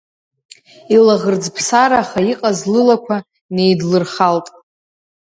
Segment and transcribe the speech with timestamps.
[0.95, 3.17] Илаӷырӡԥсараха иҟаз лылақәа
[3.55, 4.47] неидлырхалт.